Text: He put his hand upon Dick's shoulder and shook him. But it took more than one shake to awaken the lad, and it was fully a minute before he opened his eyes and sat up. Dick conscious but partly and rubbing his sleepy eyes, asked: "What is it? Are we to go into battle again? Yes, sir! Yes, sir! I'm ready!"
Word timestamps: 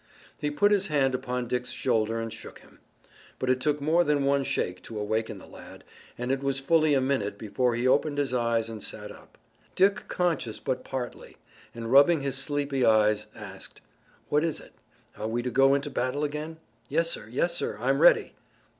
He 0.35 0.49
put 0.49 0.71
his 0.71 0.87
hand 0.87 1.13
upon 1.13 1.47
Dick's 1.47 1.69
shoulder 1.69 2.19
and 2.19 2.33
shook 2.33 2.57
him. 2.57 2.79
But 3.37 3.51
it 3.51 3.59
took 3.59 3.79
more 3.79 4.03
than 4.03 4.25
one 4.25 4.43
shake 4.43 4.81
to 4.81 4.97
awaken 4.99 5.37
the 5.37 5.45
lad, 5.45 5.83
and 6.17 6.31
it 6.31 6.41
was 6.41 6.59
fully 6.59 6.95
a 6.95 6.99
minute 6.99 7.37
before 7.37 7.75
he 7.75 7.87
opened 7.87 8.17
his 8.17 8.33
eyes 8.33 8.67
and 8.67 8.81
sat 8.81 9.11
up. 9.11 9.37
Dick 9.75 10.07
conscious 10.07 10.59
but 10.59 10.83
partly 10.83 11.37
and 11.75 11.91
rubbing 11.91 12.21
his 12.21 12.35
sleepy 12.35 12.83
eyes, 12.83 13.27
asked: 13.35 13.79
"What 14.29 14.43
is 14.43 14.59
it? 14.59 14.73
Are 15.19 15.27
we 15.27 15.43
to 15.43 15.51
go 15.51 15.75
into 15.75 15.91
battle 15.91 16.23
again? 16.23 16.57
Yes, 16.89 17.11
sir! 17.11 17.27
Yes, 17.29 17.53
sir! 17.55 17.77
I'm 17.79 17.99
ready!" 17.99 18.33